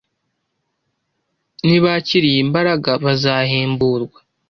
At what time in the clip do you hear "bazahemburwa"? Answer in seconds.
3.03-4.19